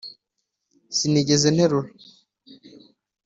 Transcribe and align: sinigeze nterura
sinigeze 0.95 1.47
nterura 1.55 1.89